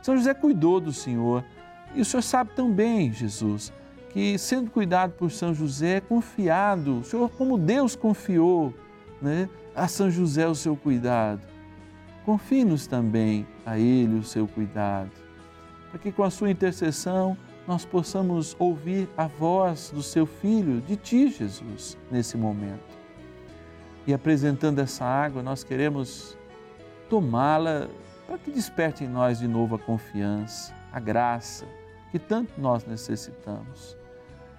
São 0.03 0.17
José 0.17 0.33
cuidou 0.33 0.81
do 0.81 0.93
Senhor. 0.93 1.45
E 1.95 2.01
o 2.01 2.05
Senhor 2.05 2.23
sabe 2.23 2.51
tão 2.55 2.71
bem, 2.71 3.13
Jesus, 3.13 3.73
que 4.11 4.39
sendo 4.39 4.71
cuidado 4.71 5.13
por 5.13 5.31
São 5.31 5.53
José, 5.53 6.01
confiado, 6.01 7.01
o 7.01 7.05
Senhor, 7.05 7.29
como 7.31 7.59
Deus 7.59 7.97
confiou, 7.97 8.73
né? 9.21 9.49
A 9.79 9.89
São 9.89 10.11
José 10.11 10.47
o 10.47 10.55
seu 10.55 10.77
cuidado. 10.77 11.47
Confie-nos 12.25 12.87
também 12.87 13.47
a 13.65 13.79
Ele 13.79 14.19
o 14.19 14.25
seu 14.25 14.47
cuidado, 14.47 15.11
para 15.91 15.99
que 15.99 16.13
com 16.13 16.23
a 16.23 16.31
sua 16.31 16.51
intercessão 16.51 17.37
nós 17.67 17.85
possamos 17.85 18.57
ouvir 18.59 19.09
a 19.17 19.27
voz 19.27 19.91
do 19.95 20.03
seu 20.03 20.27
Filho, 20.27 20.81
de 20.81 20.97
Ti, 20.97 21.31
Jesus, 21.31 21.97
nesse 22.11 22.37
momento. 22.37 22.99
E 24.07 24.13
apresentando 24.13 24.79
essa 24.79 25.05
água, 25.05 25.43
nós 25.43 25.63
queremos 25.63 26.37
tomá-la 27.09 27.89
para 28.27 28.39
que 28.39 28.51
desperte 28.51 29.05
em 29.05 29.09
nós 29.09 29.39
de 29.39 29.49
novo 29.49 29.77
a 29.77 29.79
confiança, 29.79 30.75
a 30.93 31.01
graça 31.01 31.67
que 32.11 32.19
tanto 32.19 32.59
nós 32.59 32.85
necessitamos. 32.85 33.97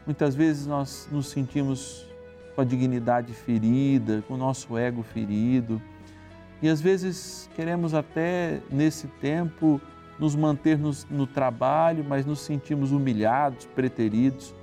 Muitas 0.05 0.35
vezes 0.35 0.65
nós 0.65 1.07
nos 1.11 1.27
sentimos 1.27 2.08
com 2.59 2.63
a 2.63 2.65
dignidade 2.65 3.33
ferida, 3.33 4.21
com 4.27 4.33
o 4.33 4.37
nosso 4.37 4.77
ego 4.77 5.01
ferido. 5.01 5.81
E 6.61 6.67
às 6.67 6.81
vezes 6.81 7.49
queremos 7.55 7.93
até 7.93 8.59
nesse 8.69 9.07
tempo 9.07 9.79
nos 10.19 10.35
manter 10.35 10.77
no, 10.77 10.91
no 11.09 11.25
trabalho, 11.25 12.03
mas 12.05 12.25
nos 12.25 12.41
sentimos 12.41 12.91
humilhados, 12.91 13.65
preteridos. 13.67 14.53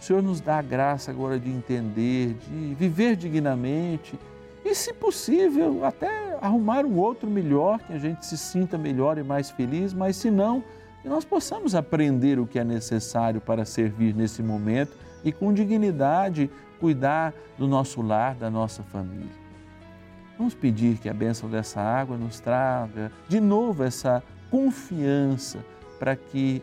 O 0.00 0.02
Senhor 0.02 0.22
nos 0.22 0.40
dá 0.40 0.58
a 0.58 0.62
graça 0.62 1.10
agora 1.10 1.38
de 1.38 1.50
entender, 1.50 2.34
de 2.48 2.74
viver 2.74 3.14
dignamente 3.14 4.18
e, 4.64 4.74
se 4.74 4.94
possível, 4.94 5.84
até 5.84 6.38
arrumar 6.40 6.86
um 6.86 6.96
outro 6.96 7.28
melhor, 7.28 7.78
que 7.80 7.92
a 7.92 7.98
gente 7.98 8.24
se 8.24 8.38
sinta 8.38 8.78
melhor 8.78 9.18
e 9.18 9.22
mais 9.22 9.50
feliz, 9.50 9.92
mas 9.92 10.16
se 10.16 10.30
não, 10.30 10.64
que 11.02 11.10
nós 11.10 11.26
possamos 11.26 11.74
aprender 11.74 12.38
o 12.38 12.46
que 12.46 12.58
é 12.58 12.64
necessário 12.64 13.38
para 13.38 13.66
servir 13.66 14.14
nesse 14.14 14.42
momento 14.42 14.96
e 15.22 15.30
com 15.30 15.52
dignidade 15.52 16.50
cuidar 16.80 17.34
do 17.56 17.66
nosso 17.66 18.00
lar, 18.02 18.34
da 18.34 18.50
nossa 18.50 18.82
família. 18.82 19.48
Vamos 20.36 20.54
pedir 20.54 20.98
que 20.98 21.08
a 21.08 21.14
bênção 21.14 21.50
dessa 21.50 21.80
água 21.80 22.16
nos 22.16 22.38
traga 22.38 23.10
de 23.28 23.40
novo 23.40 23.82
essa 23.82 24.22
confiança 24.50 25.64
para 25.98 26.14
que 26.14 26.62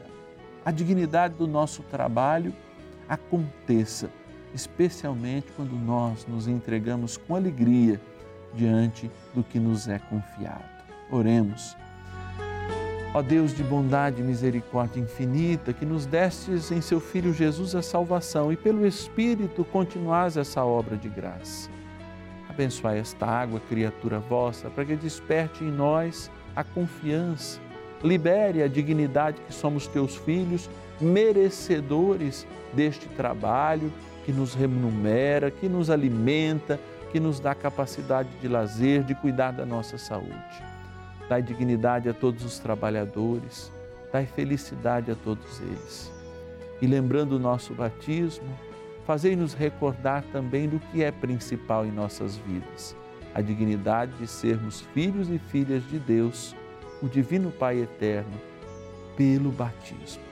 a 0.63 0.71
dignidade 0.71 1.35
do 1.35 1.45
nosso 1.45 1.83
trabalho 1.83 2.53
aconteça, 3.07 4.09
especialmente 4.53 5.51
quando 5.55 5.73
nós 5.75 6.25
nos 6.25 6.47
entregamos 6.47 7.17
com 7.17 7.35
alegria 7.35 7.99
diante 8.53 9.11
do 9.33 9.43
que 9.43 9.59
nos 9.59 9.87
é 9.87 9.99
confiado. 9.99 10.63
Oremos. 11.11 11.75
Ó 13.15 13.21
Deus 13.21 13.55
de 13.55 13.63
bondade 13.63 14.19
e 14.19 14.25
misericórdia 14.25 14.99
infinita, 14.99 15.71
que 15.71 15.85
nos 15.85 16.05
destes 16.05 16.69
em 16.69 16.81
seu 16.81 16.99
Filho 16.99 17.33
Jesus 17.33 17.73
a 17.73 17.81
salvação 17.81 18.51
e 18.51 18.57
pelo 18.57 18.85
Espírito 18.85 19.63
continuais 19.63 20.35
essa 20.35 20.65
obra 20.65 20.97
de 20.97 21.07
graça. 21.07 21.69
Abençoai 22.49 22.99
esta 22.99 23.25
água, 23.25 23.61
criatura 23.69 24.19
vossa, 24.19 24.69
para 24.69 24.83
que 24.83 24.97
desperte 24.97 25.63
em 25.63 25.71
nós 25.71 26.29
a 26.53 26.61
confiança, 26.61 27.61
libere 28.03 28.61
a 28.61 28.67
dignidade 28.67 29.39
que 29.47 29.53
somos 29.53 29.87
teus 29.87 30.17
filhos, 30.17 30.69
merecedores 30.99 32.45
deste 32.73 33.07
trabalho 33.07 33.93
que 34.25 34.33
nos 34.33 34.53
remunera, 34.53 35.49
que 35.49 35.69
nos 35.69 35.89
alimenta, 35.89 36.77
que 37.13 37.19
nos 37.21 37.39
dá 37.39 37.55
capacidade 37.55 38.27
de 38.41 38.49
lazer, 38.49 39.03
de 39.03 39.15
cuidar 39.15 39.51
da 39.51 39.65
nossa 39.65 39.97
saúde 39.97 40.74
dai 41.29 41.41
dignidade 41.41 42.09
a 42.09 42.13
todos 42.13 42.43
os 42.43 42.59
trabalhadores, 42.59 43.71
dai 44.11 44.25
felicidade 44.25 45.11
a 45.11 45.15
todos 45.15 45.59
eles. 45.61 46.11
E 46.81 46.87
lembrando 46.87 47.33
o 47.33 47.39
nosso 47.39 47.73
batismo, 47.73 48.47
fazei-nos 49.05 49.53
recordar 49.53 50.23
também 50.31 50.67
do 50.67 50.79
que 50.79 51.03
é 51.03 51.11
principal 51.11 51.85
em 51.85 51.91
nossas 51.91 52.37
vidas, 52.37 52.95
a 53.33 53.41
dignidade 53.41 54.11
de 54.13 54.27
sermos 54.27 54.81
filhos 54.93 55.29
e 55.29 55.37
filhas 55.37 55.87
de 55.87 55.99
Deus, 55.99 56.55
o 57.01 57.07
Divino 57.07 57.51
Pai 57.51 57.81
Eterno, 57.81 58.33
pelo 59.15 59.51
batismo. 59.51 60.23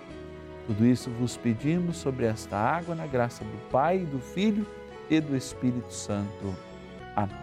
Tudo 0.68 0.86
isso 0.86 1.10
vos 1.12 1.36
pedimos 1.36 1.98
sobre 1.98 2.26
esta 2.26 2.58
água, 2.58 2.96
na 2.96 3.06
graça 3.06 3.44
do 3.44 3.70
Pai, 3.70 4.00
do 4.00 4.20
Filho 4.20 4.66
e 5.10 5.20
do 5.20 5.36
Espírito 5.36 5.92
Santo. 5.92 6.56
Amém. 7.16 7.43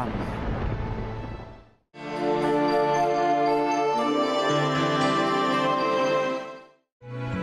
Amém. 0.00 0.40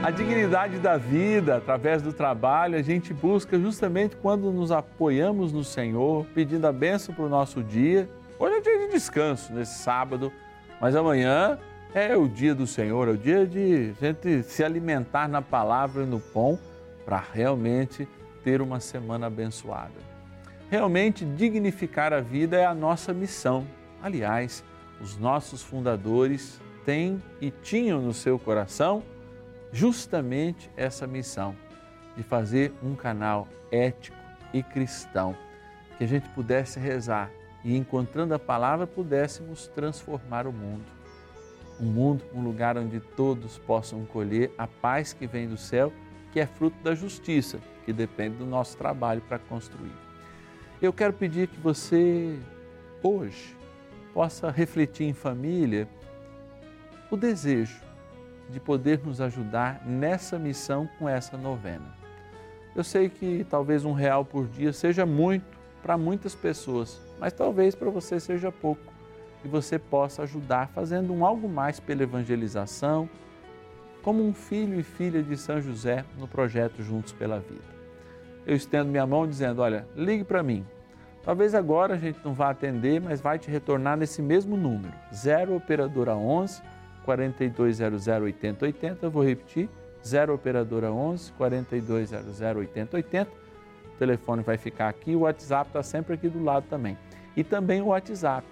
A 0.04 0.12
dignidade 0.12 0.80
da 0.80 0.96
vida, 0.96 1.58
através 1.58 2.02
do 2.02 2.14
trabalho, 2.14 2.78
a 2.78 2.82
gente 2.82 3.14
busca 3.14 3.60
justamente 3.60 4.16
quando 4.16 4.52
nos 4.52 4.72
apoiamos 4.72 5.52
no 5.52 5.66
Senhor, 5.66 6.26
pedindo 6.34 6.66
a 6.66 6.72
bênção 6.72 7.14
para 7.14 7.26
o 7.26 7.30
nosso 7.30 7.62
dia. 7.62 8.10
Hoje 8.40 8.56
é 8.56 8.62
dia 8.62 8.88
de 8.88 8.94
descanso, 8.94 9.52
nesse 9.52 9.80
sábado, 9.80 10.32
mas 10.80 10.96
amanhã 10.96 11.60
é 11.94 12.16
o 12.16 12.28
dia 12.28 12.56
do 12.56 12.66
Senhor, 12.66 13.10
é 13.10 13.12
o 13.12 13.18
dia 13.18 13.46
de 13.46 13.94
a 14.00 14.06
gente 14.06 14.44
se 14.44 14.64
alimentar 14.64 15.28
na 15.28 15.42
palavra 15.42 16.04
e 16.04 16.06
no 16.06 16.22
pão 16.22 16.58
para 17.06 17.22
realmente 17.34 18.08
ter 18.44 18.62
uma 18.62 18.80
semana 18.80 19.28
abençoada. 19.28 20.17
Realmente 20.70 21.24
dignificar 21.24 22.12
a 22.12 22.20
vida 22.20 22.58
é 22.58 22.66
a 22.66 22.76
nossa 22.76 23.14
missão. 23.14 23.66
Aliás, 24.02 24.66
os 25.00 25.18
nossos 25.18 25.64
fundadores 25.64 26.60
têm 26.86 27.24
e 27.40 27.50
tinham 27.50 28.02
no 28.02 28.14
seu 28.14 28.38
coração 28.38 29.02
justamente 29.72 30.70
essa 30.76 31.08
missão 31.08 31.56
de 32.18 32.24
fazer 32.24 32.74
um 32.84 32.96
canal 32.96 33.48
ético 33.72 34.18
e 34.54 34.62
cristão 34.62 35.36
que 35.98 36.04
a 36.04 36.08
gente 36.08 36.28
pudesse 36.30 36.80
rezar 36.80 37.32
e, 37.64 37.76
encontrando 37.76 38.34
a 38.34 38.40
palavra, 38.40 38.86
pudéssemos 38.86 39.68
transformar 39.68 40.48
o 40.48 40.52
mundo. 40.52 40.86
Um 41.80 41.86
mundo, 41.86 42.26
um 42.34 42.42
lugar 42.42 42.78
onde 42.78 43.00
todos 43.00 43.58
possam 43.58 44.06
colher 44.06 44.52
a 44.58 44.68
paz 44.68 45.14
que 45.14 45.28
vem 45.28 45.48
do 45.48 45.58
céu, 45.58 45.94
que 46.34 46.40
é 46.42 46.46
fruto 46.46 46.78
da 46.84 46.94
justiça, 46.94 47.60
que 47.86 47.94
depende 47.94 48.36
do 48.38 48.46
nosso 48.46 48.78
trabalho 48.78 49.22
para 49.22 49.40
construir. 49.40 50.07
Eu 50.80 50.94
quero 50.94 51.12
pedir 51.12 51.48
que 51.48 51.60
você, 51.60 52.38
hoje, 53.02 53.58
possa 54.14 54.52
refletir 54.52 55.08
em 55.08 55.14
família 55.14 55.88
o 57.10 57.18
desejo 57.18 57.82
de 58.48 58.60
poder 58.60 59.00
nos 59.04 59.20
ajudar 59.20 59.84
nessa 59.84 60.38
missão 60.38 60.88
com 61.00 61.10
essa 61.10 61.36
novena. 61.36 61.96
Eu 62.76 62.84
sei 62.84 63.10
que 63.10 63.44
talvez 63.50 63.86
um 63.86 63.92
real 63.92 64.24
por 64.24 64.48
dia 64.48 64.72
seja 64.72 65.04
muito 65.04 65.58
para 65.82 65.98
muitas 65.98 66.36
pessoas, 66.36 67.02
mas 67.20 67.34
talvez 67.34 67.74
para 67.74 67.90
você 67.90 68.20
seja 68.20 68.52
pouco 68.52 68.94
e 69.44 69.48
você 69.48 69.80
possa 69.80 70.24
ajudar 70.24 70.68
fazendo 70.68 71.12
um 71.12 71.26
algo 71.26 71.50
mais 71.50 71.80
pela 71.80 72.04
evangelização, 72.04 73.10
como 74.04 74.24
um 74.24 74.32
filho 74.32 74.80
e 74.80 74.84
filha 74.84 75.24
de 75.24 75.36
São 75.38 75.60
José 75.60 76.06
no 76.20 76.28
projeto 76.28 76.84
Juntos 76.84 77.14
pela 77.14 77.40
Vida. 77.40 77.77
Eu 78.48 78.56
estendo 78.56 78.90
minha 78.90 79.06
mão 79.06 79.28
dizendo: 79.28 79.62
Olha, 79.62 79.86
ligue 79.94 80.24
para 80.24 80.42
mim. 80.42 80.66
Talvez 81.22 81.54
agora 81.54 81.96
a 81.96 81.98
gente 81.98 82.18
não 82.24 82.34
vá 82.34 82.52
atender, 82.52 83.02
mas 83.02 83.20
vai 83.20 83.38
te 83.38 83.52
retornar 83.52 83.98
nesse 83.98 84.22
mesmo 84.22 84.56
número, 84.56 84.94
0 85.14 85.58
Operadora 85.58 86.16
11 86.16 86.62
4200 87.04 88.08
8080. 88.08 89.06
Eu 89.06 89.12
vou 89.12 89.26
repetir, 89.26 89.68
0 90.06 90.34
Operadora 90.34 90.90
11 90.90 91.34
4200 91.34 92.42
8080. 92.42 93.30
O 93.30 93.98
telefone 94.00 94.42
vai 94.42 94.58
ficar 94.58 94.88
aqui, 94.88 95.14
o 95.14 95.20
WhatsApp 95.22 95.70
está 95.70 95.82
sempre 95.84 96.14
aqui 96.14 96.30
do 96.30 96.42
lado 96.42 96.66
também. 96.70 96.98
E 97.36 97.44
também 97.44 97.82
o 97.82 97.88
WhatsApp, 97.88 98.48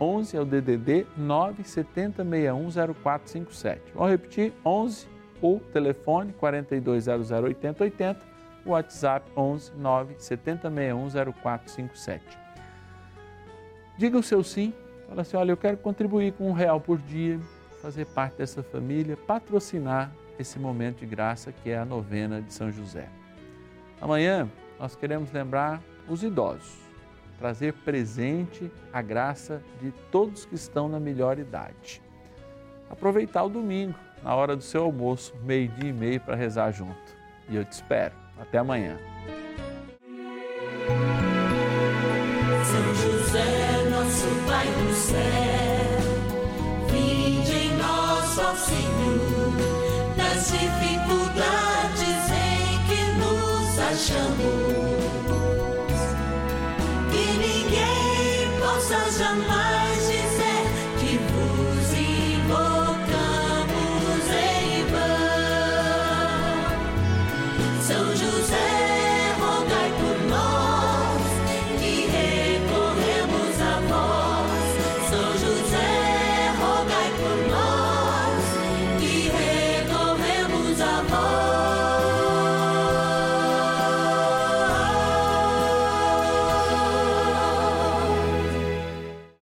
11 0.00 0.36
é 0.36 0.40
o 0.40 0.44
DDD 0.44 1.04
970610457. 1.18 3.78
Vamos 3.92 4.12
repetir, 4.12 4.52
11 4.64 5.08
o 5.42 5.58
telefone 5.72 6.32
4200 6.34 7.32
8080, 7.32 8.37
o 8.64 8.70
WhatsApp 8.70 9.30
11 9.36 9.72
970610457. 9.72 12.20
Diga 13.96 14.18
o 14.18 14.22
seu 14.22 14.44
sim, 14.44 14.72
fala 15.08 15.22
assim, 15.22 15.36
olha, 15.36 15.50
eu 15.50 15.56
quero 15.56 15.76
contribuir 15.76 16.32
com 16.32 16.48
um 16.48 16.52
real 16.52 16.80
por 16.80 16.98
dia, 16.98 17.40
fazer 17.82 18.06
parte 18.06 18.36
dessa 18.36 18.62
família, 18.62 19.16
patrocinar 19.16 20.12
esse 20.38 20.56
momento 20.58 21.00
de 21.00 21.06
graça 21.06 21.50
que 21.50 21.70
é 21.70 21.78
a 21.78 21.84
novena 21.84 22.40
de 22.40 22.52
São 22.52 22.70
José. 22.70 23.08
Amanhã 24.00 24.48
nós 24.78 24.94
queremos 24.94 25.32
lembrar 25.32 25.82
os 26.08 26.22
idosos, 26.22 26.78
trazer 27.38 27.72
presente 27.72 28.70
a 28.92 29.02
graça 29.02 29.60
de 29.80 29.90
todos 30.12 30.44
que 30.44 30.54
estão 30.54 30.88
na 30.88 31.00
melhor 31.00 31.38
idade. 31.38 32.00
Aproveitar 32.88 33.44
o 33.44 33.48
domingo, 33.48 33.98
na 34.22 34.34
hora 34.34 34.56
do 34.56 34.62
seu 34.62 34.84
almoço, 34.84 35.34
meio-dia 35.42 35.90
e 35.90 35.92
meio, 35.92 36.20
para 36.20 36.36
rezar 36.36 36.70
junto. 36.70 37.17
E 37.48 37.56
eu 37.56 37.64
te 37.64 37.72
espero. 37.72 38.14
Até 38.38 38.58
amanhã. 38.58 38.98